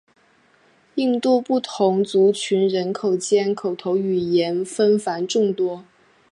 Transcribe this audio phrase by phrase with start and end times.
[0.95, 5.85] 印度不同族群人口间口头语言纷繁众多。